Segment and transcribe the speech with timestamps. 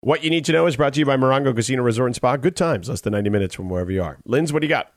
[0.00, 2.36] What you need to know is brought to you by Morongo Casino Resort and Spa.
[2.36, 4.18] Good times, less than 90 minutes from wherever you are.
[4.24, 4.92] Linz, what do you got?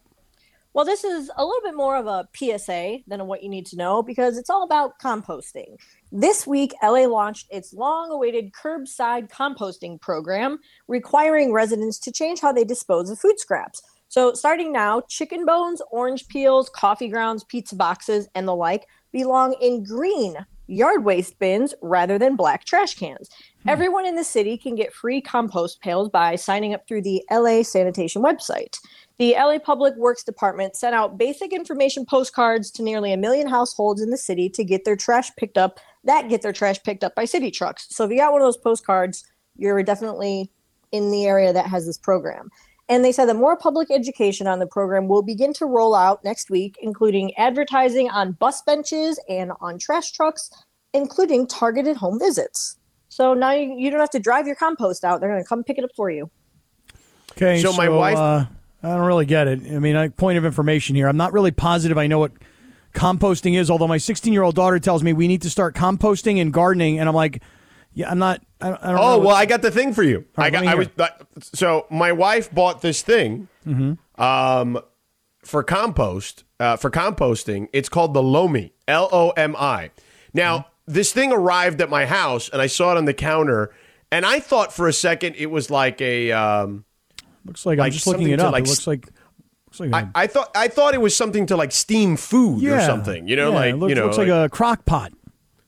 [0.73, 3.75] Well, this is a little bit more of a PSA than what you need to
[3.75, 5.77] know because it's all about composting.
[6.11, 12.51] This week, LA launched its long awaited curbside composting program, requiring residents to change how
[12.53, 13.81] they dispose of food scraps.
[14.07, 19.55] So, starting now, chicken bones, orange peels, coffee grounds, pizza boxes, and the like belong
[19.61, 20.37] in green
[20.67, 23.29] yard waste bins rather than black trash cans.
[23.63, 23.69] Hmm.
[23.69, 27.63] Everyone in the city can get free compost pails by signing up through the LA
[27.63, 28.77] Sanitation website.
[29.17, 34.01] The LA Public Works Department sent out basic information postcards to nearly a million households
[34.01, 37.13] in the city to get their trash picked up, that get their trash picked up
[37.13, 37.87] by city trucks.
[37.89, 39.23] So if you got one of those postcards,
[39.57, 40.49] you're definitely
[40.91, 42.49] in the area that has this program.
[42.91, 46.25] And they said that more public education on the program will begin to roll out
[46.25, 50.51] next week, including advertising on bus benches and on trash trucks,
[50.93, 52.75] including targeted home visits.
[53.07, 55.63] So now you, you don't have to drive your compost out; they're going to come
[55.63, 56.29] pick it up for you.
[57.31, 58.45] Okay, So my wife- Uh,
[58.83, 59.61] I don't really get it.
[59.73, 61.07] I mean, I, point of information here.
[61.07, 61.97] I'm not really positive.
[61.97, 62.33] I know what
[62.93, 66.41] composting is, although my 16 year old daughter tells me we need to start composting
[66.41, 67.41] and gardening, and I'm like,
[67.93, 68.41] yeah, I'm not.
[68.61, 68.95] I, don't- I don't.
[68.95, 70.25] know Oh, what- well, I got the thing for you.
[70.37, 70.65] All I got.
[70.65, 70.87] I was.
[71.53, 74.21] So my wife bought this thing Mm-hmm.
[74.21, 74.79] um,
[75.43, 76.43] for compost.
[76.59, 78.73] Uh, for composting, it's called the Lomi.
[78.87, 79.91] L O M I.
[80.33, 80.93] Now Mm-hmm.
[80.93, 83.73] this thing arrived at my house, and I saw it on the counter,
[84.11, 86.31] and I thought for a second it was like a.
[86.31, 86.85] Um,
[87.45, 88.51] looks like, I'm just looking it up.
[88.53, 89.07] like, it looks like.
[89.67, 89.91] Looks like.
[89.91, 93.27] a I, I thought I thought it was something to like steam food or something.
[93.27, 95.13] You know, yeah, like it looks, you know, looks like, a crock pot.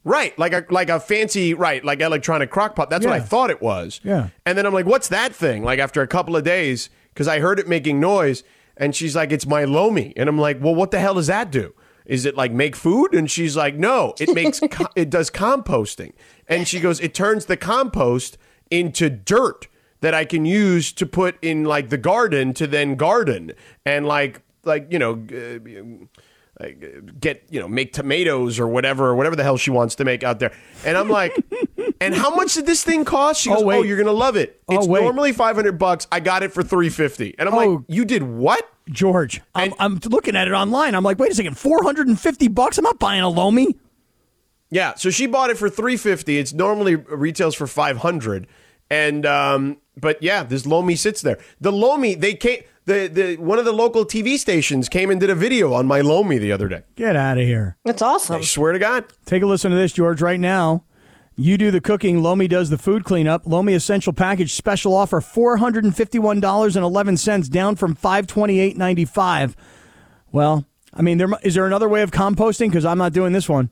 [0.05, 2.89] Right, like a like a fancy right, like electronic crock pot.
[2.89, 4.01] That's what I thought it was.
[4.03, 4.29] Yeah.
[4.45, 5.63] And then I'm like, what's that thing?
[5.63, 8.43] Like after a couple of days, because I heard it making noise,
[8.75, 11.51] and she's like, it's my Lomi, and I'm like, well, what the hell does that
[11.51, 11.73] do?
[12.05, 13.13] Is it like make food?
[13.13, 16.11] And she's like, no, it makes co- it does composting.
[16.49, 18.37] And she goes, it turns the compost
[18.69, 19.67] into dirt
[20.01, 23.53] that I can use to put in like the garden to then garden
[23.85, 25.13] and like like you know.
[25.31, 26.05] Uh,
[27.19, 30.23] get you know make tomatoes or whatever or whatever the hell she wants to make
[30.23, 30.51] out there
[30.85, 31.35] and i'm like
[31.99, 33.87] and how much did this thing cost she Oh, goes oh, wait.
[33.87, 35.01] you're gonna love it Oh, it's wait.
[35.01, 37.57] normally 500 bucks i got it for 350 and i'm Oh.
[37.57, 40.93] like you did what George, I'm, I'm looking at it online.
[40.93, 42.77] I'm like, wait a second, 450 bucks?
[42.77, 43.77] I'm not buying a Lomi.
[44.69, 48.45] yeah so she bought it for 350 it's normally retails for 500
[48.89, 53.59] and um but yeah this lomi sits there the lomi they came the, the one
[53.59, 56.67] of the local tv stations came and did a video on my lomi the other
[56.67, 57.77] day Get out of here.
[57.85, 58.37] That's awesome.
[58.37, 60.83] i swear to god Take a listen to this, George, right now.
[61.35, 63.47] You do the cooking, Lomi does the food cleanup.
[63.47, 69.55] Lomi Essential Package special offer $451.11, down from $528.95.
[70.31, 72.67] Well, I mean, there mu- is there another way of composting?
[72.67, 73.71] Because I'm not doing this one.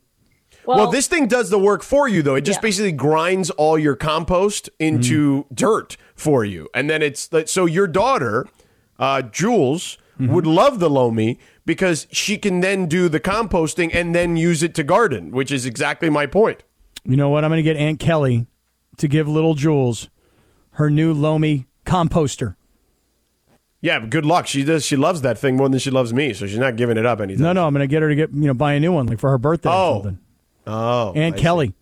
[0.65, 2.35] Well, this thing does the work for you, though.
[2.35, 2.61] It just Yeah.
[2.61, 5.53] basically grinds all your compost into mm-hmm.
[5.53, 8.47] dirt for you, and then it's so your daughter,
[9.01, 14.37] uh, Jules, would love the Lomi because she can then do the composting and then
[14.37, 16.63] use it to garden, which is exactly my point.
[17.03, 17.43] You know what?
[17.43, 18.45] I'm going to get Aunt Kelly
[18.97, 20.09] to give little Jules
[20.73, 22.55] her new Lomi composter.
[23.81, 24.45] Yeah, good luck.
[24.45, 24.85] She does.
[24.85, 27.19] She loves that thing more than she loves me, so she's not giving it up
[27.19, 27.41] anytime.
[27.43, 29.07] No, no, I'm going to get her to get you know buy a new one
[29.07, 29.93] like for her birthday or Oh.
[30.03, 30.19] something.
[30.67, 31.73] Oh, Aunt I see.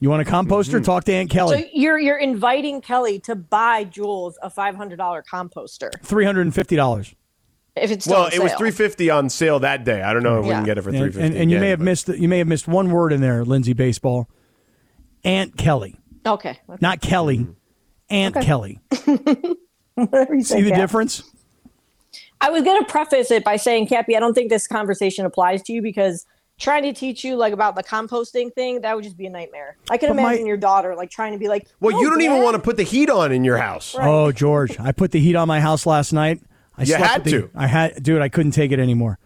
[0.00, 0.74] Kelly, you want a composter?
[0.74, 0.84] Mm-hmm.
[0.84, 1.56] Talk to Aunt Kelly.
[1.56, 1.70] So Kelly.
[1.74, 6.54] you're you're inviting Kelly to buy Jules a five hundred dollar composter Three hundred and
[6.54, 7.14] fifty dollars.
[7.76, 8.58] if it's Well, on it was sale.
[8.58, 10.02] three fifty on sale that day.
[10.02, 11.20] I don't know if we can get it for three fifty.
[11.20, 13.72] and, and you may have missed you may have missed one word in there, Lindsay
[13.74, 14.28] Baseball.
[15.24, 15.96] Aunt Kelly,
[16.26, 17.38] Okay, not Kelly.
[17.38, 17.52] Mm-hmm.
[18.10, 18.80] Aunt Kelly.
[19.06, 20.78] you See say, the Cap.
[20.78, 21.22] difference?
[22.40, 25.62] I was going to preface it by saying, Cappy, I don't think this conversation applies
[25.64, 26.24] to you because
[26.60, 29.76] trying to teach you like about the composting thing that would just be a nightmare.
[29.90, 32.10] I can But my- imagine your daughter like trying to be like, Well, "No, you
[32.10, 33.96] don't even want to put the heat on in your house.
[33.98, 36.40] Oh, George, I put the heat on my house last night.
[36.78, 37.50] I You slept had the- to.
[37.56, 38.22] I had, dude.
[38.22, 39.18] I couldn't take it anymore.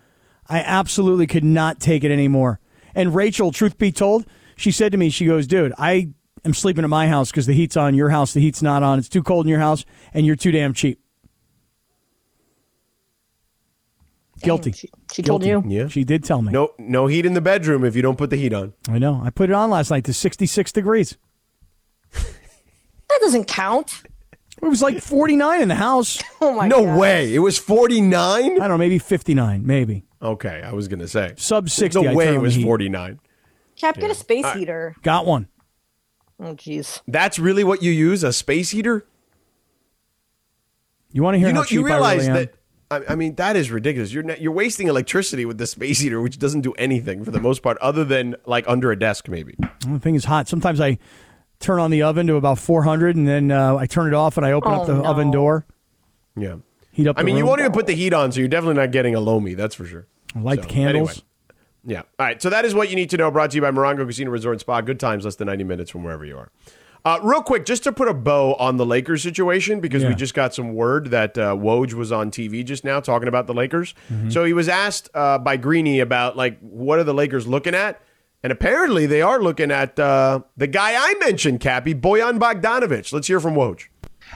[0.48, 2.60] I absolutely could not take it anymore.
[2.94, 4.24] And Rachel, truth be told,
[4.56, 6.08] she said to me, she goes, "Dude, I
[6.44, 7.94] am sleeping at my house because the heat's on.
[7.94, 8.98] Your house, the heat's not on.
[8.98, 11.00] It's too cold in your house, and you're too damn cheap."
[14.44, 14.72] Guilty.
[14.72, 15.62] She, she told you.
[15.66, 15.88] Yeah.
[15.88, 16.52] She did tell me.
[16.52, 18.72] No, no heat in the bedroom if you don't put the heat on.
[18.88, 19.20] I know.
[19.24, 21.16] I put it on last night to 66 degrees.
[22.12, 24.02] That doesn't count.
[24.62, 26.22] It was like 49 in the house.
[26.40, 26.98] Oh my no God.
[26.98, 27.34] way.
[27.34, 28.12] It was 49?
[28.20, 30.04] I don't know, maybe 59, maybe.
[30.20, 31.32] Okay, I was going to say.
[31.38, 32.02] Sub 60.
[32.02, 32.64] No I way it on the was heat.
[32.64, 33.18] 49.
[33.76, 34.94] Cap, get a space heater.
[35.02, 35.48] Got one.
[36.38, 37.00] Oh, jeez.
[37.08, 39.06] That's really what you use, a space heater?
[41.12, 42.34] You want to hear You how know, cheap you I realize really am?
[42.34, 42.54] that
[42.94, 44.12] I, I mean that is ridiculous.
[44.12, 47.40] You're not, you're wasting electricity with the space heater, which doesn't do anything for the
[47.40, 49.54] most part, other than like under a desk, maybe.
[49.86, 50.48] The thing is hot.
[50.48, 50.98] Sometimes I
[51.60, 54.44] turn on the oven to about 400 and then uh, I turn it off and
[54.46, 55.04] I open up Oh, the no.
[55.04, 55.66] oven door.
[56.36, 56.56] Yeah.
[56.92, 57.48] Heat up I the mean, you room.
[57.50, 59.54] won't even put the heat on, so you're definitely not getting a Lomi.
[59.54, 60.06] That's for sure.
[60.34, 61.08] I light So, the candles.
[61.10, 61.20] anyway.
[61.86, 61.98] Yeah.
[62.18, 62.40] All right.
[62.40, 63.30] So that is what you need to know.
[63.30, 64.80] Brought to you by Morongo Casino Resort and Spa.
[64.80, 66.50] Good times, less than 90 minutes from wherever you are.
[67.06, 70.32] Uh, real quick, just to put a bow on the Lakers situation, because we just
[70.32, 73.94] got some word that uh, Woj was on TV just now talking about the Lakers.
[74.10, 74.30] Mm-hmm.
[74.30, 78.00] So he was asked uh, by Greeny about like what are the Lakers looking at,
[78.42, 83.12] and apparently they are looking at uh, the guy I mentioned, Cappy Bojan Bogdanovich.
[83.12, 83.88] Let's hear from Woj.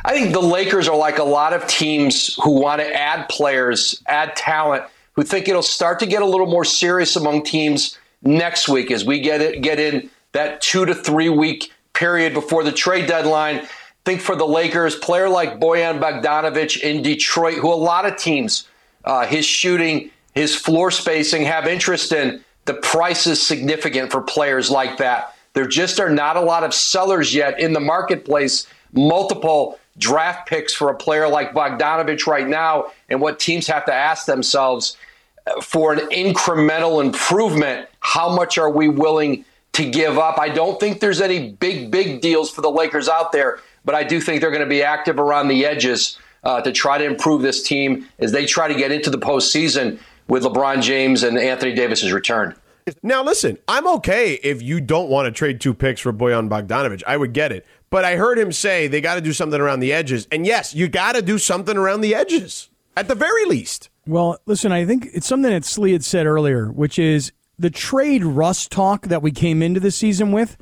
[0.04, 4.02] I think the Lakers are like a lot of teams who want to add players,
[4.06, 4.84] add talent,
[5.14, 9.06] who think it'll start to get a little more serious among teams next week as
[9.06, 13.66] we get it, get in that two to three week period before the trade deadline.
[14.04, 18.68] Think for the Lakers, player like Bojan Bogdanovich in Detroit, who a lot of teams,
[19.04, 22.42] uh, his shooting, his floor spacing have interest in.
[22.64, 25.34] The price is significant for players like that.
[25.54, 28.66] There just are not a lot of sellers yet in the marketplace.
[28.92, 33.92] Multiple draft picks for a player like Bogdanovich right now, and what teams have to
[33.92, 34.96] ask themselves
[35.46, 39.44] uh, for an incremental improvement, how much are we willing
[39.78, 40.38] to give up?
[40.38, 44.04] I don't think there's any big, big deals for the Lakers out there, but I
[44.04, 47.42] do think they're going to be active around the edges uh, to try to improve
[47.42, 49.98] this team as they try to get into the postseason
[50.28, 52.54] with LeBron James and Anthony Davis's return.
[53.02, 57.02] Now, listen, I'm okay if you don't want to trade two picks for Bojan Bogdanovich.
[57.06, 57.66] I would get it.
[57.90, 60.26] But I heard him say they got to do something around the edges.
[60.30, 63.90] And yes, you got to do something around the edges, at the very least.
[64.06, 68.24] Well, listen, I think it's something that Slee had said earlier, which is the trade
[68.24, 70.56] rust talk that we came into the season with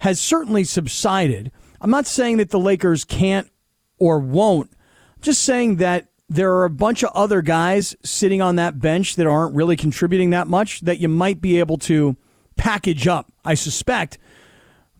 [0.00, 1.52] has certainly subsided.
[1.80, 3.50] I'm not saying that the Lakers can't
[3.98, 4.70] or won't.
[5.16, 9.16] I'm just saying that there are a bunch of other guys sitting on that bench
[9.16, 12.16] that aren't really contributing that much that you might be able to
[12.56, 14.18] package up, I suspect.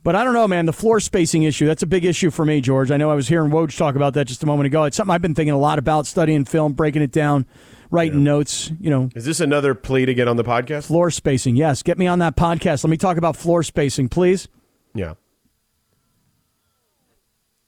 [0.03, 0.67] But I don't know, man.
[0.67, 2.91] The floor spacing issue, that's a big issue for me, George.
[2.91, 4.85] I know I was hearing Woj talk about that just a moment ago.
[4.85, 7.47] It's something I've been thinking a lot about, studying film, breaking it down,
[7.91, 10.87] writing notes, you know, Is this another plea to get on the podcast?
[10.87, 11.57] floor spacing.
[11.57, 12.85] Yes, get me on that podcast.
[12.85, 14.49] Let me talk about floor spacing, please.
[14.95, 15.15] Yeah.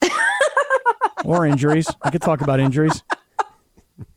[1.24, 1.86] Or injuries.
[2.02, 3.04] I could talk about injuries.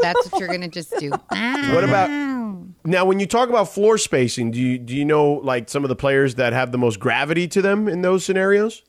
[0.00, 1.10] That's what you're going to just do.
[1.10, 2.08] What about
[2.82, 3.04] now?
[3.04, 5.96] When you talk about floor spacing, do you do you know like some of the
[5.96, 8.82] players that have the most gravity to them in those scenarios?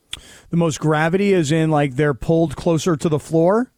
[0.48, 3.70] The most gravity is in like they're pulled closer to the floor.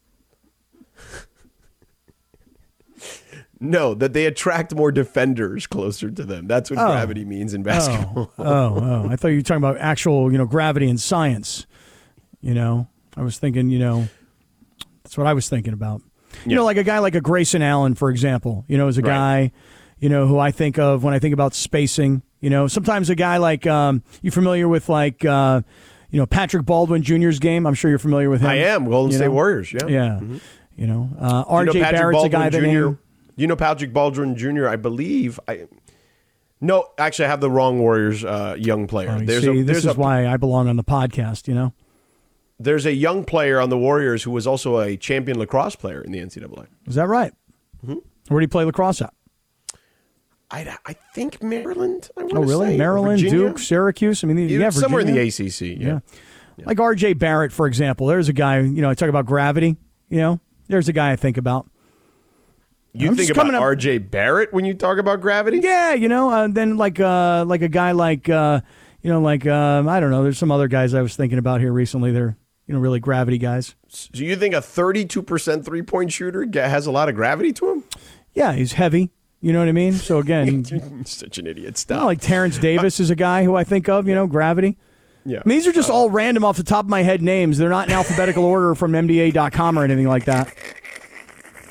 [3.70, 6.46] No, that they attract more defenders closer to them.
[6.46, 8.32] That's what gravity means in basketball.
[8.38, 11.66] Oh, oh, I thought you were talking about actual, you know, gravity in science.
[12.40, 14.08] You know, I was thinking, you know,
[15.02, 16.02] that's what I was thinking about.
[16.44, 16.56] You Yeah.
[16.56, 19.08] know, like a guy like a Grayson Allen, for example, you know, is a Right.
[19.08, 19.52] guy,
[19.98, 22.22] you know, who I think of when I think about spacing.
[22.40, 25.62] You know, sometimes a guy like, um, you familiar with like, uh,
[26.10, 27.66] you know, Patrick Baldwin Jr.'s game?
[27.66, 28.48] I'm sure you're familiar with him.
[28.50, 29.32] I am Golden you State know?
[29.32, 29.72] Warriors.
[29.72, 30.20] Yeah, Yeah.
[30.76, 32.84] You know, uh, You know RJ Patrick Barrett's a guy that Baldwin Jr.
[32.86, 32.98] name.
[33.36, 34.68] You know Patrick Baldwin Jr.
[34.68, 35.38] I believe.
[35.48, 35.66] I
[36.60, 39.10] no, actually, I have the wrong Warriors uh, young player.
[39.10, 41.72] Oh, there's see, a this is a why I belong on the podcast, you know?
[42.58, 46.12] there's a young player on the Warriors who was also a champion lacrosse player in
[46.12, 46.68] the NCAA.
[46.86, 47.32] Is that right?
[47.84, 47.98] Mm-hmm.
[48.28, 49.12] Where do you play lacrosse at?
[50.50, 52.10] I, I think Maryland.
[52.16, 52.68] I Oh, really?
[52.68, 53.48] say, Maryland, Virginia?
[53.48, 54.22] Duke, Syracuse?
[54.22, 55.50] I mean, Yeah, yeah, somewhere in the Virginia.
[55.74, 55.80] ACC.
[55.82, 56.00] Yeah.
[56.56, 56.64] Yeah.
[56.66, 58.06] Like RJ Barrett, for example.
[58.06, 59.76] There's a guy, you know, I talk about gravity,
[60.08, 60.38] you know,
[60.68, 61.68] there's a guy I think about.
[62.96, 65.58] You I'm think about up- RJ Barrett when you talk about gravity?
[65.62, 68.60] Yeah, you know, uh, then like uh, like a guy like, uh,
[69.02, 71.60] you know, like, um, I don't know, there's some other guys I was thinking about
[71.60, 72.12] here recently.
[72.12, 72.36] They're,
[72.66, 73.74] you know, really gravity guys.
[73.88, 77.84] So you think a 32% three point shooter has a lot of gravity to him?
[78.32, 79.10] Yeah, he's heavy.
[79.40, 79.92] You know what I mean?
[79.92, 80.64] So again,
[81.04, 81.70] Such an idiot.
[81.72, 82.04] know, Stop.
[82.04, 84.78] like Terence Davis is a guy who I think of, you know, gravity.
[85.26, 85.40] yeah.
[85.44, 87.58] I mean, these are just all random off the top of my head names.
[87.58, 90.54] They're not in alphabetical order from NBA.com or anything like that.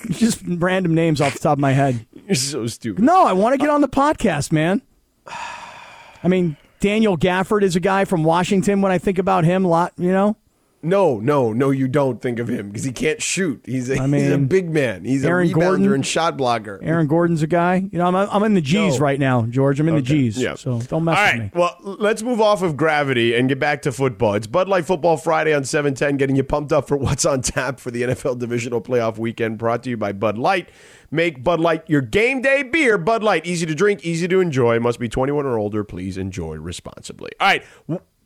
[0.10, 2.06] Just random names off the top of my head.
[2.28, 3.04] You're so stupid.
[3.04, 4.82] No, I want to get on the podcast, man.
[5.28, 9.68] I mean, Daniel Gafford is a guy from Washington when I think about him a
[9.68, 10.36] lot, you know?
[10.86, 13.62] No, no, no, you don't think of him because he can't shoot.
[13.66, 15.06] He's a, I he's a big man.
[15.06, 16.78] He's Aaron a rebounder Gordon- and shot blocker.
[16.84, 17.76] Aaron Gordon's a guy.
[17.90, 19.00] You know, I'm, I'm in the G's No.
[19.00, 19.80] right now, George.
[19.80, 20.38] I'm in the G's.
[20.38, 20.56] Yeah.
[20.56, 21.40] So don't mess All with right.
[21.40, 21.52] me.
[21.54, 24.34] Well, let's move off of gravity and get back to football.
[24.34, 27.80] It's Bud Light Football Friday on 710, getting you pumped up for what's on tap
[27.80, 30.68] for the NFL Divisional Playoff Weekend, brought to you by Bud Light.
[31.12, 32.98] Make Bud Light your game day beer.
[32.98, 34.80] Bud Light, easy to drink, easy to enjoy.
[34.80, 35.84] Must be 21 or older.
[35.86, 37.32] Please enjoy responsibly.
[37.40, 37.64] All right.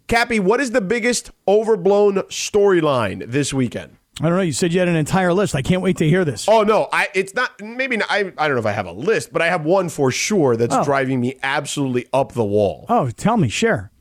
[0.08, 3.98] Cappy, what is the biggest overblown storyline this weekend?
[4.22, 4.42] I don't know.
[4.42, 5.54] You said you had an entire list.
[5.54, 6.48] I can't wait to hear this.
[6.50, 8.92] Oh no, I it's not maybe not, I I don't know if I have a
[8.92, 10.84] list, but I have one for sure that's Oh.
[10.84, 12.86] driving me absolutely up the wall.
[12.90, 13.92] Oh, tell me, share.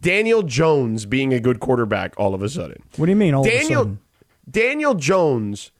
[0.00, 2.82] Daniel Jones being a good quarterback all of a sudden.
[2.96, 3.34] What do you mean?
[3.34, 3.98] All of a Daniel sudden?
[4.50, 5.70] Daniel Jones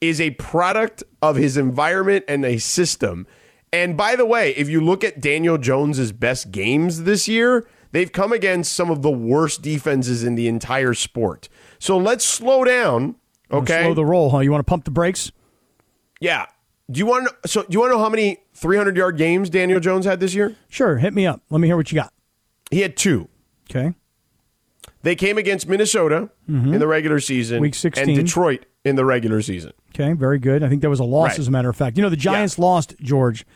[0.00, 3.26] is a product of his environment and a system.
[3.72, 8.10] And by the way, if you look at Daniel Jones's best games this year, they've
[8.12, 11.48] come against some of the worst defenses in the entire sport.
[11.78, 13.16] So let's slow down,
[13.50, 13.82] okay?
[13.84, 14.38] Slow the roll, huh?
[14.40, 15.32] You want to pump the brakes?
[16.20, 16.46] yeah.
[16.90, 19.78] Do you want to, so do you want to know how many 300-yard games Daniel
[19.78, 20.56] Jones had this year?
[20.68, 20.98] Sure.
[20.98, 21.40] Hit me up.
[21.48, 22.12] Let me hear what you got.
[22.72, 23.28] He had 2.
[23.70, 23.94] Okay.
[25.02, 27.62] They came against Minnesota in the regular season Mm-hmm.
[27.62, 28.08] Week 16.
[28.08, 29.72] and Detroit in the regular season.
[29.94, 30.14] Okay.
[30.14, 30.64] Very good.
[30.64, 31.38] I think there was a loss, Right.
[31.38, 31.96] as a matter of fact.
[31.96, 33.46] You know, the Giants lost, George,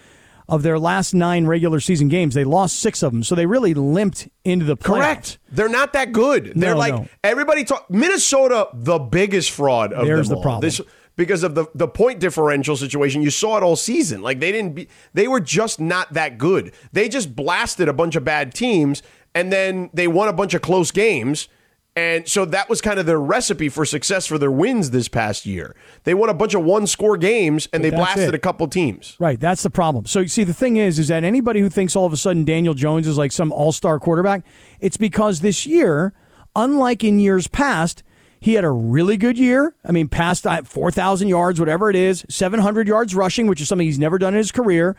[0.48, 2.34] of their last nine regular season games.
[2.34, 3.22] They lost six of them.
[3.22, 4.84] So they really limped into the playoffs.
[4.84, 5.38] Correct.
[5.50, 6.52] They're not that good.
[6.54, 7.08] They're No, like no.
[7.22, 10.60] everybody talk Minnesota, the biggest fraud of There's the problem.
[10.60, 10.80] This
[11.16, 13.22] because of the the point differential situation.
[13.22, 14.20] You saw it all season.
[14.20, 16.72] Like they didn't be they were just not that good.
[16.92, 19.02] They just blasted a bunch of bad teams
[19.34, 21.48] and then they won a bunch of close games.
[21.96, 25.46] And so that was kind of their recipe for success for their wins this past
[25.46, 25.76] year.
[26.02, 28.34] They won a bunch of one score games and they that's blasted it.
[28.34, 29.16] a couple teams.
[29.20, 30.06] Right, that's the problem.
[30.06, 32.44] So you see, the thing is, is that anybody who thinks all of a sudden
[32.44, 34.44] Daniel Jones is like some all-star quarterback,
[34.80, 36.12] it's because this year,
[36.56, 38.02] unlike in years past,
[38.40, 39.76] he had a really good year.
[39.86, 43.60] I mean, past uh, four thousand yards, whatever it is, seven hundred yards rushing, which
[43.60, 44.96] is something he's never done in his career.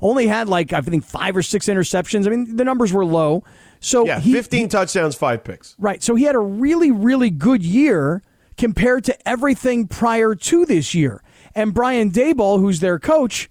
[0.00, 2.26] Only had like I think five or six interceptions.
[2.26, 3.44] I mean, the numbers were low.
[3.80, 5.74] So Yeah, he, 15 touchdowns, 5 picks.
[5.78, 6.02] Right.
[6.02, 8.22] So he had a really, really good year
[8.56, 11.22] compared to everything prior to this year.
[11.54, 13.50] And Brian Daboll, who's their coach,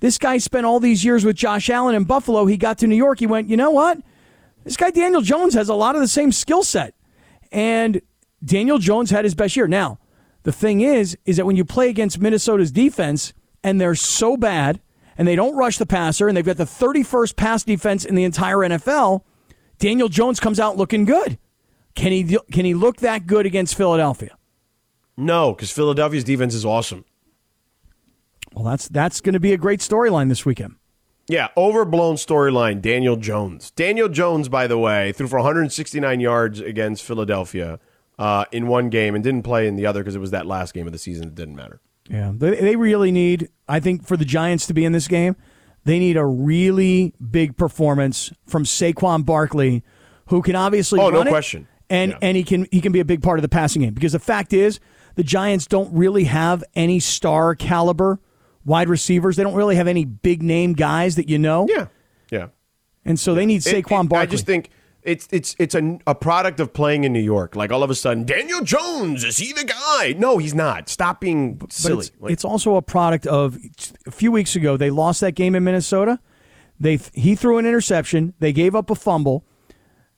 [0.00, 2.46] this guy spent all these years with Josh Allen in Buffalo.
[2.46, 3.20] He got to New York.
[3.20, 3.98] He went, you know what?
[4.64, 6.94] This guy, Daniel Jones, has a lot of the same skill set.
[7.52, 8.00] And
[8.44, 9.66] Daniel Jones had his best year.
[9.66, 9.98] Now,
[10.42, 14.80] the thing is, is that when you play against Minnesota's defense and they're so bad
[15.16, 18.24] and they don't rush the passer and they've got the 31st pass defense in the
[18.24, 19.22] entire NFL,
[19.78, 21.38] Daniel Jones comes out looking good.
[21.94, 24.36] Can he can he look that good against Philadelphia?
[25.16, 27.04] No, because Philadelphia's defense is awesome.
[28.52, 30.76] Well, that's that's going to be a great storyline this weekend.
[31.26, 32.82] Yeah, overblown storyline.
[32.82, 33.70] Daniel Jones.
[33.70, 37.78] Daniel Jones, by the way, threw for 169 yards against Philadelphia
[38.18, 40.74] uh, in one game and didn't play in the other because it was that last
[40.74, 41.28] game of the season.
[41.28, 41.80] It didn't matter.
[42.10, 43.48] Yeah, they, they really need.
[43.68, 45.36] I think for the Giants to be in this game,
[45.84, 49.82] they need a really big performance from Saquon Barkley,
[50.26, 51.68] who can obviously Oh, no it, question.
[51.90, 52.18] and Yeah.
[52.22, 54.18] and he can he can be a big part of the passing game because the
[54.18, 54.80] fact is
[55.16, 58.18] the Giants don't really have any star caliber
[58.64, 59.36] wide receivers.
[59.36, 61.86] They don't really have any big name guys that you know, Yeah,
[62.30, 62.46] yeah.
[63.04, 64.16] and so they need It- Saquon it- Barkley.
[64.18, 64.70] I just think
[65.04, 67.54] it's it's it's a, a product of playing in New York.
[67.54, 70.14] Like all of a sudden, Daniel Jones is he the guy?
[70.16, 70.88] No, he's not.
[70.88, 72.06] Stop being silly.
[72.06, 73.58] It's, Like, it's also a product of
[74.06, 74.76] a few weeks ago.
[74.76, 76.18] They lost that game in Minnesota.
[76.80, 78.34] They he threw an interception.
[78.38, 79.44] They gave up a fumble.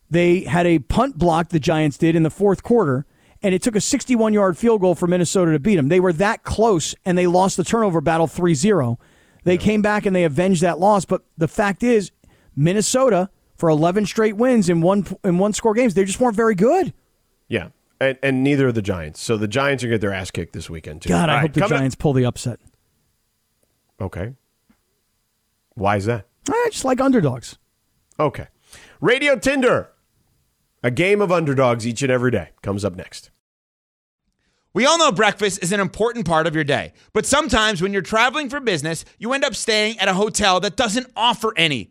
[0.09, 1.49] They had a punt block.
[1.49, 3.07] The Giants did in the fourth quarter,
[3.43, 5.89] and it took a 61 yard field goal for Minnesota to beat them.
[5.89, 8.97] They were that close, and they lost the turnover battle 3-0.
[9.43, 11.05] They came back and they avenged that loss.
[11.05, 12.11] But the fact is,
[12.57, 16.55] Minnesota for 11 straight wins in one in one score games, they just weren't very
[16.55, 16.93] good.
[17.49, 17.69] yeah,
[18.01, 19.21] and, and neither are the Giants.
[19.21, 21.09] So the Giants are going to get their ass kicked this weekend too.
[21.09, 22.61] God, I All hope right, the coming- Giants pull the upset.
[24.01, 24.35] Okay.
[25.75, 26.27] Why is that?
[26.49, 27.59] I just like underdogs.
[28.19, 28.49] Okay.
[29.01, 29.91] Radio Tinder.
[30.83, 33.31] A game of underdogs each and every day comes up next.
[34.73, 38.03] We all know breakfast is an important part of your day, but sometimes when you're
[38.03, 41.91] traveling for business, you end up staying at a hotel that doesn't offer any.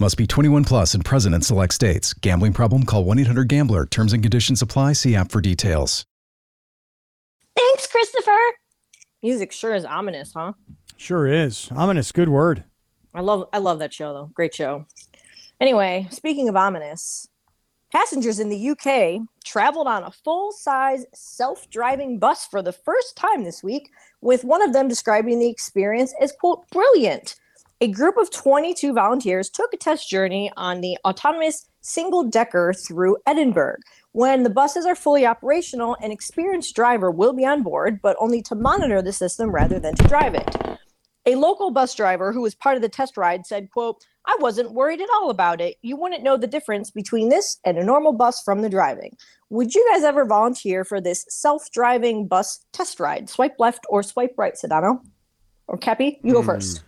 [0.00, 2.12] Must be 21 plus and present in select states.
[2.14, 2.84] Gambling problem?
[2.84, 3.86] Call 1 800 GAMBLER.
[3.86, 4.94] Terms and conditions apply.
[4.94, 6.04] See app for details.
[7.56, 8.36] Thanks, Christopher.
[9.22, 10.54] Music sure is ominous, huh?
[10.96, 11.68] Sure is.
[11.70, 12.64] Ominous, good word.
[13.14, 14.30] I love I love that show though.
[14.34, 14.84] Great show.
[15.60, 17.28] Anyway, speaking of ominous,
[17.92, 23.62] passengers in the UK traveled on a full-size self-driving bus for the first time this
[23.62, 23.88] week,
[24.20, 27.36] with one of them describing the experience as quote brilliant.
[27.84, 33.18] A group of 22 volunteers took a test journey on the autonomous single decker through
[33.26, 33.76] Edinburgh.
[34.12, 38.40] When the buses are fully operational, an experienced driver will be on board, but only
[38.40, 40.56] to monitor the system rather than to drive it.
[41.26, 44.72] A local bus driver who was part of the test ride said, quote, I wasn't
[44.72, 45.76] worried at all about it.
[45.82, 49.14] You wouldn't know the difference between this and a normal bus from the driving.
[49.50, 53.28] Would you guys ever volunteer for this self-driving bus test ride?
[53.28, 55.00] Swipe left or swipe right, Sedano?
[55.68, 56.18] Or Cappy?
[56.22, 56.46] You go hmm.
[56.46, 56.82] first.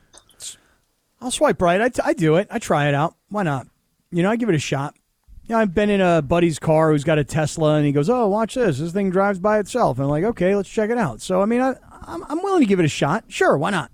[1.20, 1.80] I'll swipe right.
[1.80, 2.48] I, I do it.
[2.50, 3.16] I try it out.
[3.28, 3.66] Why not?
[4.10, 4.94] You know, I give it a shot.
[5.44, 8.10] You know, I've been in a buddy's car who's got a Tesla, and he goes,
[8.10, 8.78] "Oh, watch this!
[8.78, 11.46] This thing drives by itself." And I'm like, "Okay, let's check it out." So, I
[11.46, 13.24] mean, I, I'm, I'm willing to give it a shot.
[13.28, 13.90] Sure, why not?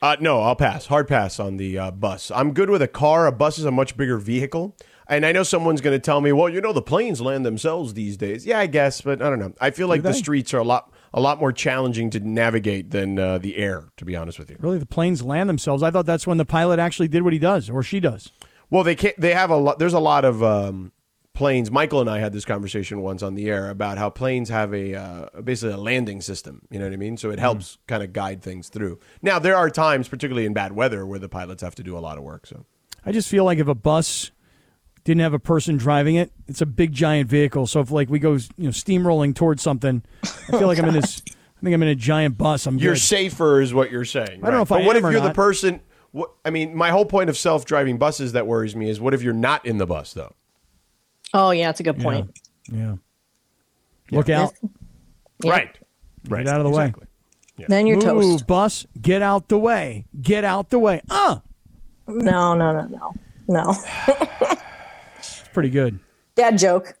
[0.00, 0.86] Uh, no, I'll pass.
[0.86, 2.30] Hard pass on the uh, bus.
[2.30, 3.26] I'm good with a car.
[3.26, 4.76] A bus is a much bigger vehicle.
[5.08, 7.94] And I know someone's going to tell me, well, you know, the planes land themselves
[7.94, 8.46] these days.
[8.46, 9.54] Yeah, I guess, but I don't know.
[9.60, 10.18] I feel like the they?
[10.18, 14.04] streets are a lot a lot more challenging to navigate than uh, the air, to
[14.04, 14.56] be honest with you.
[14.58, 15.82] Really, the planes land themselves.
[15.82, 18.32] I thought that's when the pilot actually did what he does, or she does.
[18.68, 19.18] Well, they can't.
[19.18, 19.78] They have a lot.
[19.78, 20.90] There's a lot of um,
[21.32, 21.70] planes.
[21.70, 24.96] Michael and I had this conversation once on the air about how planes have a
[24.96, 26.62] uh, basically a landing system.
[26.68, 27.16] You know what I mean?
[27.16, 28.98] So it helps kind of guide things through.
[29.22, 32.00] Now there are times, particularly in bad weather, where the pilots have to do a
[32.00, 32.44] lot of work.
[32.46, 32.66] So
[33.06, 34.32] I just feel like if a bus
[35.04, 37.66] didn't have a person driving it, it's a big giant vehicle.
[37.66, 40.26] So if like we go, you know, steamrolling towards something, I
[40.58, 41.22] feel like I'm in this.
[41.28, 42.66] I think I'm in a giant bus.
[42.66, 43.00] I'm you're good.
[43.00, 44.40] safer, is what you're saying.
[44.42, 45.80] I don't know if but I what am if or you're the person?
[46.12, 49.22] What, I mean, my whole point of self-driving buses that worries me is what if
[49.22, 50.34] you're not in the bus though?
[51.32, 52.30] Oh, yeah, that's a good point.
[52.70, 52.96] Yeah.
[54.10, 54.52] Look out.
[55.44, 55.76] Right.
[56.28, 56.44] Right.
[56.44, 57.06] Get out of the way Exactly.
[57.68, 58.04] Then you're way.
[58.04, 58.28] toast.
[58.28, 58.86] Move, bus.
[59.00, 60.06] Get out the way.
[60.20, 61.00] Get out the way.
[61.10, 61.38] Uh,
[62.06, 63.14] No, no, no, no.
[63.48, 63.74] No.
[65.54, 65.98] it's pretty good.
[66.34, 66.94] Dad joke.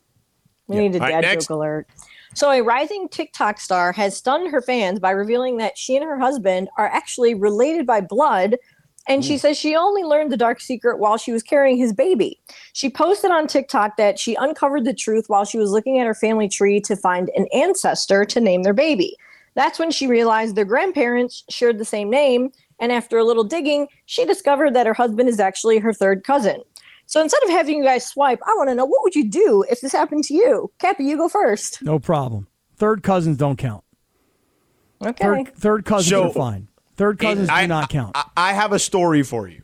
[0.66, 1.46] We need a dad next.
[1.46, 1.86] joke alert.
[2.34, 6.18] So, a rising TikTok star has stunned her fans by revealing that she and her
[6.18, 8.56] husband are actually related by blood.
[9.06, 12.40] And she says she only learned the dark secret while she was carrying his baby.
[12.72, 16.14] She posted on TikTok that she uncovered the truth while she was looking at her
[16.14, 19.14] family tree to find an ancestor to name their baby.
[19.54, 22.50] That's when she realized their grandparents shared the same name.
[22.80, 26.62] And after a little digging, she discovered that her husband is actually her third cousin.
[27.06, 29.64] So instead of having you guys swipe, I want to know what would you do
[29.70, 30.70] if this happened to you?
[30.78, 31.82] Cappy, you go first.
[31.82, 32.46] No problem.
[32.76, 33.84] Third cousins don't count.
[35.04, 35.22] Okay.
[35.24, 36.68] Third, third cousins So- are fine.
[36.96, 38.12] Third cousins I- do not count.
[38.16, 39.62] I, I have a story for you.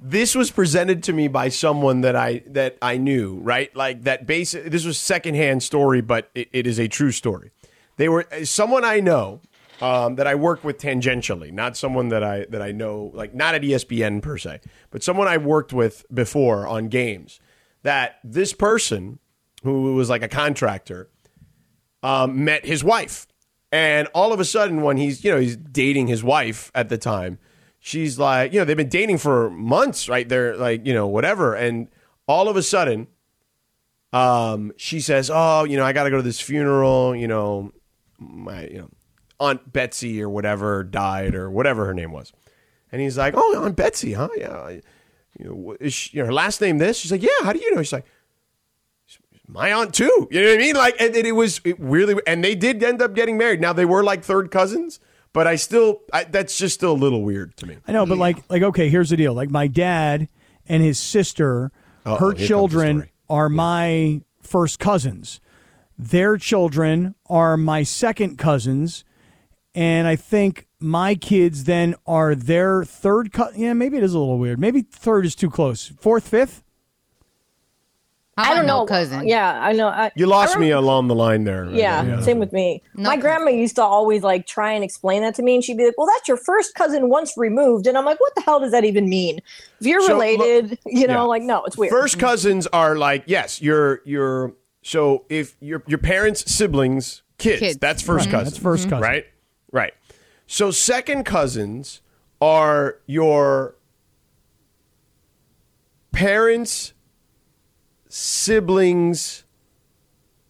[0.00, 3.74] This was presented to me by someone that I that I knew, right?
[3.76, 4.64] Like that basic.
[4.64, 7.52] This was secondhand story, but it, it is a true story.
[7.98, 9.40] They were someone I know
[9.82, 13.56] um, that I work with tangentially, not someone that I that I know, like not
[13.56, 17.40] at ESPN per se, but someone I worked with before on games.
[17.82, 19.18] That this person,
[19.64, 21.10] who was like a contractor,
[22.04, 23.26] um, met his wife.
[23.72, 26.98] And all of a sudden, when he's, you know, he's dating his wife at the
[26.98, 27.38] time,
[27.80, 30.28] she's like, you know, they've been dating for months, right?
[30.28, 31.54] They're like, you know, whatever.
[31.54, 31.88] And
[32.28, 33.08] all of a sudden,
[34.12, 37.72] um, she says, oh, you know, I got to go to this funeral, you know,
[38.18, 38.90] my, you know,
[39.42, 42.32] Aunt Betsy or whatever died or whatever her name was.
[42.90, 44.28] And he's like, oh, Aunt Betsy, huh?
[44.36, 44.78] Yeah.
[45.38, 46.98] You know, is she, you know, her last name this?
[46.98, 47.82] She's like, yeah, how do you know?
[47.82, 48.06] She's like,
[49.48, 50.28] my aunt too.
[50.30, 50.76] You know what I mean?
[50.76, 53.60] Like, and, and it was it really, and they did end up getting married.
[53.60, 55.00] Now they were like third cousins,
[55.32, 57.76] but I still, I, that's just still a little weird to me.
[57.86, 59.34] I know, but like, like, okay, here's the deal.
[59.34, 60.28] Like, my dad
[60.66, 61.70] and his sister,
[62.06, 65.40] Uh-oh, her here comes the children are my first cousins.
[65.98, 69.04] Their children are my second cousins,
[69.74, 73.32] and I think my kids then are their third.
[73.32, 74.58] Co- yeah, maybe it is a little weird.
[74.58, 75.92] Maybe third is too close.
[76.00, 76.62] Fourth, fifth.
[78.34, 78.86] I want don't know.
[78.86, 79.28] cousin.
[79.28, 79.88] Yeah, I know.
[79.88, 81.68] I, You lost I me along the line there.
[81.70, 82.82] Yeah, same with me.
[82.94, 83.20] No My cousin.
[83.20, 85.98] grandma used to always like try and explain that to me, and she'd be like,
[85.98, 88.84] "Well, that's your first cousin once removed," and I'm like, "What the hell does that
[88.84, 89.40] even mean?
[89.80, 91.22] If you're So, look- related, you know, yeah.
[91.22, 95.98] like no, it's weird." First cousins are like yes, you're you're so if your your
[95.98, 97.76] parents' siblings, kids, Kids.
[97.78, 98.44] that's 1st cousin.
[98.44, 98.90] That's first mm-hmm.
[98.90, 99.02] cousin.
[99.02, 99.26] Right?
[99.72, 99.94] Right.
[100.46, 102.00] So second cousins
[102.40, 103.74] are your
[106.12, 106.92] parents,
[108.08, 109.44] siblings,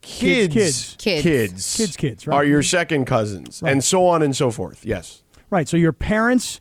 [0.01, 0.97] kids, kids.
[0.99, 1.23] Kids.
[1.23, 2.35] kids, Kids, kids, right.
[2.37, 4.85] are your second cousins, and so on and so forth.
[4.85, 5.23] Yes.
[5.51, 5.69] Right.
[5.69, 6.61] So your parents,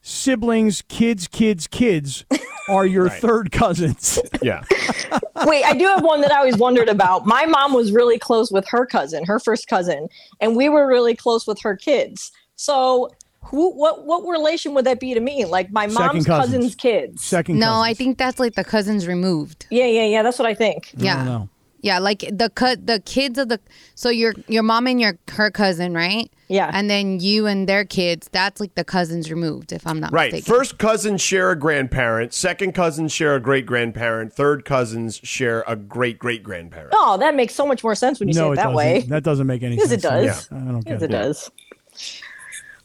[0.00, 2.24] siblings, kids, kids, kids
[2.68, 4.18] are your third cousins.
[4.42, 4.64] Yeah.
[5.46, 7.26] Wait, I do have one that I always wondered about.
[7.26, 10.08] My mom was really close with her cousin, her first cousin,
[10.40, 12.30] and we were really close with her kids.
[12.56, 13.10] So,
[13.44, 15.44] who, what, what relation would that be to me?
[15.44, 16.26] Like my mom's cousins.
[16.26, 17.24] cousin's kids?
[17.24, 17.86] Second No, cousins.
[17.86, 19.66] I think that's like the cousins removed.
[19.70, 20.22] Yeah, yeah, yeah.
[20.22, 20.92] That's what I think.
[20.98, 21.16] I Yeah.
[21.16, 21.48] don't know.
[21.82, 23.58] Yeah, like the cut the kids of the
[23.96, 26.30] so your your mom and your her cousin, right?
[26.48, 26.70] Yeah.
[26.72, 30.30] And then you and their kids, that's like the cousins removed, if I'm not Right.
[30.32, 30.54] mistaken.
[30.58, 32.34] First cousins share a grandparent.
[32.34, 34.32] Second cousins share a great grandparent.
[34.32, 36.92] Third cousins share a great great grandparent.
[36.94, 38.76] Oh, that makes so much more sense when you no, say it it that doesn't.
[38.76, 39.00] way.
[39.08, 40.04] That doesn't make any Yes, sense.
[40.04, 40.26] it to me.
[40.26, 40.48] does.
[40.52, 41.02] I don't get it.
[41.02, 41.50] it does.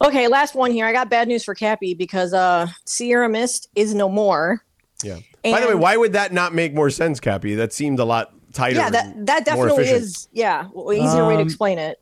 [0.03, 0.85] Okay, last one here.
[0.85, 4.63] I got bad news for Cappy because uh Sierra Mist is no more.
[5.03, 5.19] Yeah.
[5.43, 7.55] By the way, why would that not make more sense, Cappy?
[7.55, 8.77] That seemed a lot tighter.
[8.77, 10.27] Yeah, that that definitely is.
[10.31, 11.97] Yeah, well, easier way to Um, explain it.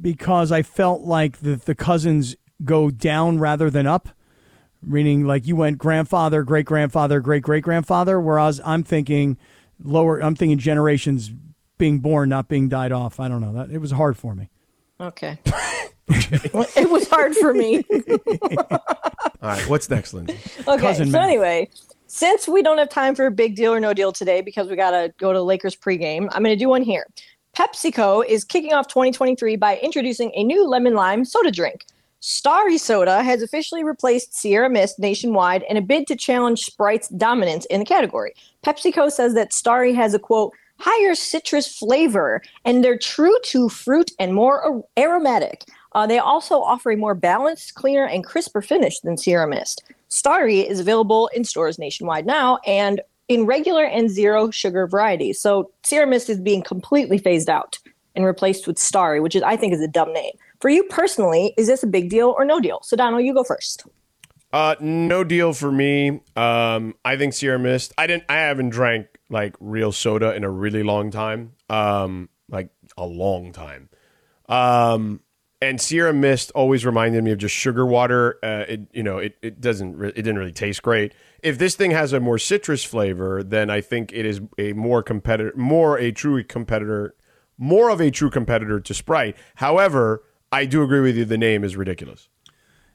[0.00, 4.08] because I felt like the, the cousins go down rather than up.
[4.82, 9.38] Meaning, like you went grandfather, great grandfather, great great grandfather, whereas I'm thinking
[9.82, 10.22] lower.
[10.22, 11.30] I'm thinking generations
[11.78, 13.18] being born, not being died off.
[13.18, 13.54] I don't know.
[13.54, 14.50] That it was hard for me.
[15.00, 15.38] Okay.
[16.52, 17.82] Well, it was hard for me.
[18.70, 18.78] All
[19.42, 19.66] right.
[19.68, 20.38] What's next, Lindsay?
[20.68, 21.24] Okay, Cousin so math.
[21.28, 21.70] anyway,
[22.14, 24.76] since we don't have time for a big deal or no deal today because we
[24.76, 27.08] got to go to Lakers pregame, I'm going to do one here.
[27.56, 31.86] PepsiCo is kicking off 2023 by introducing a new lemon lime soda drink.
[32.20, 37.66] Starry Soda has officially replaced Sierra Mist nationwide in a bid to challenge Sprite's dominance
[37.66, 38.32] in the category.
[38.64, 44.12] PepsiCo says that Starry has a quote, higher citrus flavor, and they're true to fruit
[44.20, 45.64] and more ar- aromatic.
[45.94, 49.82] Uh, they also offer a more balanced, cleaner, and crisper finish than Sierra Mist.
[50.08, 55.40] Starry is available in stores nationwide now and in regular and zero sugar varieties.
[55.40, 57.78] So Sierra Mist is being completely phased out
[58.14, 60.32] and replaced with Starry, which is I think is a dumb name.
[60.60, 62.80] For you personally, is this a big deal or no deal?
[62.84, 63.84] Sedano, you go first.
[64.52, 66.20] Uh, no deal for me.
[66.36, 67.92] Um, I think Sierra Mist.
[67.98, 68.24] I didn't.
[68.28, 71.54] I haven't drank like real soda in a really long time.
[71.68, 73.88] Um, like a long time.
[74.48, 75.20] Um,
[75.64, 78.38] and Sierra Mist always reminded me of just sugar water.
[78.42, 81.14] Uh, it you know it it doesn't re- it didn't really taste great.
[81.42, 85.02] If this thing has a more citrus flavor, then I think it is a more
[85.02, 87.14] competitor, more a true competitor,
[87.56, 89.36] more of a true competitor to Sprite.
[89.56, 90.22] However,
[90.52, 91.24] I do agree with you.
[91.24, 92.28] The name is ridiculous.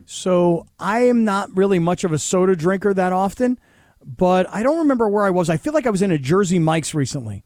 [0.05, 3.59] So I am not really much of a soda drinker that often,
[4.05, 5.49] but I don't remember where I was.
[5.49, 7.43] I feel like I was in a Jersey Mike's recently.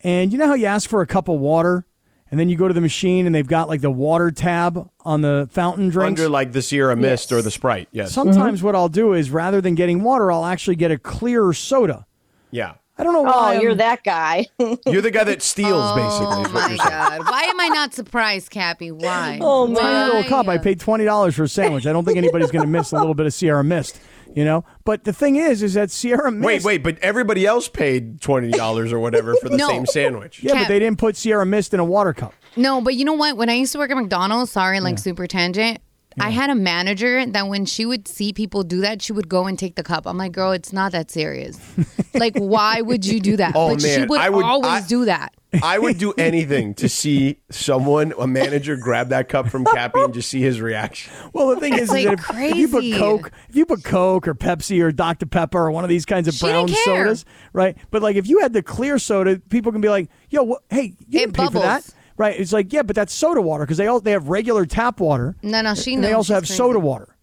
[0.00, 1.87] And you know how you ask for a cup of water
[2.30, 5.20] and then you go to the machine and they've got like the water tab on
[5.22, 6.20] the fountain drinks?
[6.20, 7.88] Under like the Sierra Mist or the Sprite.
[7.92, 8.12] Yes.
[8.12, 8.66] Sometimes mm-hmm.
[8.66, 12.06] what I'll do is rather than getting water, I'll actually get a clear soda.
[12.50, 12.74] yeah.
[13.00, 13.32] I don't know why.
[13.32, 13.60] Oh, why.
[13.60, 14.46] you're I'm- that guy.
[14.86, 16.42] You're the guy that steals, Oh basically.
[16.42, 17.30] is what my god!
[17.30, 18.90] Why am I not surprised, Cappy?
[18.90, 19.38] Why?
[19.40, 19.80] Oh, my.
[19.80, 20.48] Tiny little cup.
[20.48, 21.86] I paid twenty dollars for a sandwich.
[21.86, 24.00] I don't think anybody's going to miss a little bit of Sierra Mist,
[24.38, 24.64] you know.
[24.84, 26.46] But the thing is, is that Sierra Mist.
[26.46, 29.68] Wait, wait, but everybody else paid twenty dollars or whatever for the No.
[29.68, 30.42] same sandwich.
[30.42, 32.32] Yeah, but Cap- they didn't put Sierra Mist in a water cup.
[32.56, 33.36] No, but you know what?
[33.36, 35.80] When I used to work at McDonald's, sorry, like super tangent.
[36.20, 39.46] I had a manager that when she would see people do that, she would go
[39.46, 40.04] and take the cup.
[40.04, 41.60] I'm like, girl, it's not that serious.
[42.14, 43.52] like, why would you do that?
[43.54, 45.32] Oh, but she man, would, I would- always I- do that.
[45.62, 50.12] I would do anything to see someone, a manager, grab that cup from Cappy and
[50.12, 51.12] just see his reaction.
[51.32, 52.98] Well, the thing is, is like that if, if you put.
[52.98, 56.28] Coke, if you put Coke or Pepsi or Dr Pepper or one of these kinds
[56.28, 57.76] of She brown sodas, right?
[57.90, 60.94] But like if you had the clear soda, people can be like, "Yo, wh- hey,
[61.08, 62.38] you didn't pay for that." Right?
[62.38, 65.36] It's like, yeah, but that's soda water because they all they have regular tap water.
[65.42, 66.08] No, no, she and knows.
[66.08, 66.54] they also have crazy.
[66.54, 67.14] soda water.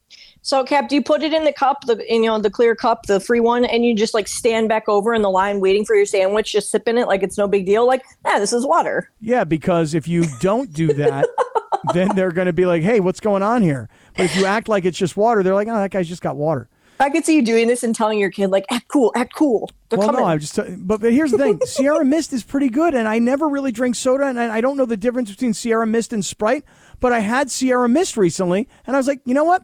[0.45, 3.08] So, Cap, do you put it in the cup, the you know the clear cup,
[3.08, 5.95] the free one, and you just like stand back over in the line waiting for
[5.95, 7.88] your sandwich, just sipping it like it's no big deal?
[7.88, 9.10] Like, yeah, this is water.
[9.19, 11.27] Yeah, because if you don't do that,
[11.95, 14.69] then they're going to be like, "Hey, what's going on here?" But if you act
[14.69, 17.36] like it's just water, they're like, "Oh, that guy's just got water." I could see
[17.36, 19.69] you doing this and telling your kid like, act cool, act cool.
[19.89, 20.21] They're well, coming.
[20.21, 20.55] no, I'm just.
[20.55, 23.95] But, but here's the thing: Sierra Mist is pretty good, and I never really drink
[23.95, 26.63] soda, and I, I don't know the difference between Sierra Mist and Sprite.
[26.99, 29.63] But I had Sierra Mist recently, and I was like, you know what?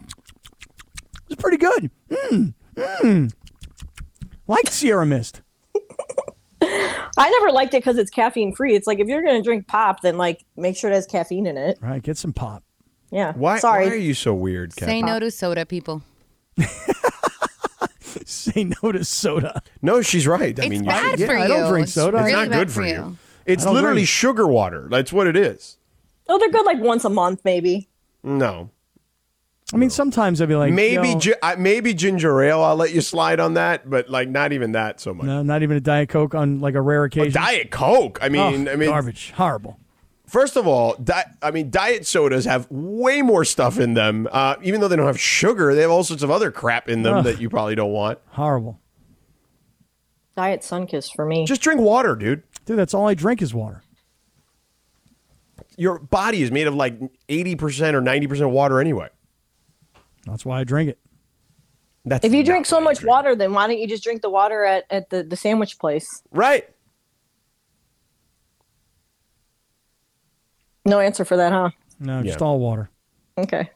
[1.32, 1.90] It's pretty good.
[2.10, 3.34] Mmm, mmm.
[4.48, 5.42] Like Sierra Mist.
[6.62, 8.76] I never liked it because it's caffeine free.
[8.76, 11.58] It's like if you're gonna drink pop, then like make sure it has caffeine in
[11.58, 11.78] it.
[11.82, 12.64] Right, get some pop.
[13.12, 13.34] Yeah.
[13.34, 13.86] Why, Sorry.
[13.88, 14.88] why are you so weird, Kat?
[14.90, 16.02] Say no to soda, people.
[18.26, 19.62] Say no to soda.
[19.82, 20.58] No, she's right.
[20.60, 22.18] I It's mean, you bad should- for I don't drink It's soda.
[22.18, 23.18] It's It's really not bad good for you.
[23.46, 24.10] It's I don't literally drink.
[24.10, 24.88] sugar water.
[24.90, 25.78] That's what it is.
[26.30, 27.90] oh, they're good like once a month, maybe.
[28.24, 28.70] No.
[29.74, 32.62] I mean, sometimes I'd be like, maybe yo, gi- I- maybe ginger ale.
[32.62, 35.26] I'll let you slide on that, but like not even that so much.
[35.26, 37.32] no, not even a diet coke on like a rare occasion.
[37.42, 38.20] Diet Coke.
[38.22, 39.80] I Oh, mean, I mean, garbage, horrible.
[40.28, 44.28] first of all, di- I mean, diet sodas have way more stuff in them.
[44.32, 47.04] Uh, even though they don't have sugar, they have all sorts of other crap in
[47.04, 47.24] them Ugh.
[47.24, 48.20] that you probably don't want.
[48.32, 48.78] Horrible.
[50.36, 51.46] Diet Sunkist for me.
[51.46, 52.44] Just drink water, dude.
[52.66, 53.84] Dude, that's all I drink is water.
[55.78, 59.08] Your body is made of like eighty percent or ninety percent water anyway.
[60.26, 61.00] That's why I drink it.
[62.06, 64.22] That's if you drink so why I much water, then why don't you just drink
[64.22, 66.24] the water at, at the, the sandwich place?
[66.32, 66.68] right?
[70.86, 71.70] No answer for that, huh?
[72.00, 72.46] No, just Yeah.
[72.46, 72.90] all water.
[73.38, 73.70] Okay.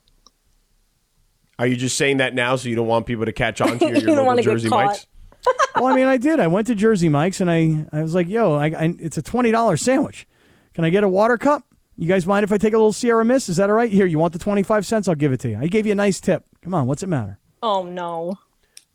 [1.60, 3.86] Are you just saying that now so you don't want people to catch on to
[3.86, 3.92] you?
[3.94, 4.70] You Your don't local Jersey.
[4.70, 5.06] Mike's?
[5.76, 6.40] well, I mean, I did.
[6.40, 9.22] I went to Jersey Mike's and I, I was like, yo, I, I, it's a
[9.22, 10.28] twenty dollars sandwich.
[10.74, 11.64] Can I get a water cup?
[11.98, 13.48] You guys mind if I take a little Sierra Mist?
[13.50, 13.92] Is that all right?
[13.92, 15.08] Here, you want the twenty five cents?
[15.08, 15.58] I'll give it to you.
[15.60, 16.44] I gave you a nice tip.
[16.62, 17.40] Come on, what's it matter?
[17.64, 18.38] Oh no.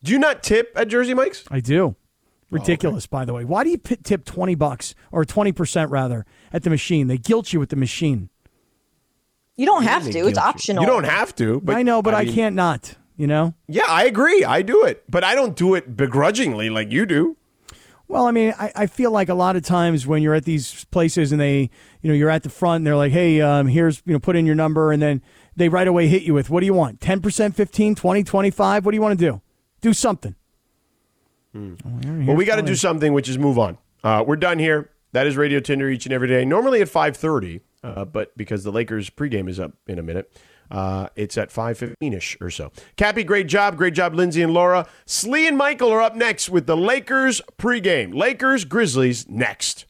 [0.03, 1.45] Do you not tip at Jersey Mike's?
[1.51, 1.97] I do.
[1.97, 1.97] Oh,
[2.51, 3.45] Ridiculous, by the way.
[3.45, 7.07] Why do you p- tip twenty bucks or twenty percent rather at the machine?
[7.07, 8.29] They guilt you with the machine.
[9.57, 10.27] You don't have to.
[10.27, 10.83] It's optional.
[10.83, 11.61] You don't have to.
[11.61, 12.97] But I know, but I, mean- can't not.
[13.17, 13.55] You know.
[13.69, 14.45] Yeah, I agree.
[14.45, 17.37] I do it, but I don't do it begrudgingly like you do.
[18.11, 20.85] Well, I mean, I, I feel like a lot of times when you're at these
[20.87, 21.71] places and they,
[22.03, 24.35] you know, you're at the front and they're like, hey, um, here's, you know, put
[24.35, 24.91] in your number.
[24.91, 25.23] And then
[25.55, 26.99] they right away hit you with, what do you want?
[26.99, 28.85] 10%, 15, 20, 25?
[28.85, 29.41] What do you want to do?
[29.81, 30.35] Do something.
[31.53, 31.75] Hmm.
[32.27, 33.79] Well, we got to do something, which is move on.
[34.03, 34.91] Uh, we're done here.
[35.13, 36.45] That is Radio Tinder each and every day.
[36.45, 40.33] Normally at five thirty, uh, but because the Lakers pregame is up in a minute,
[40.71, 42.73] uh, it's at five fifteen ish or so.
[42.97, 44.87] Cappy, great job, great job, Lindsay and Laura.
[45.07, 48.15] Slee and Michael are up next with the Lakers pregame.
[48.15, 49.87] Lakers Grizzlies next.